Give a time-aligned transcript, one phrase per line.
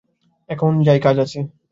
[0.49, 1.39] এখন যাই, কাজ আছে।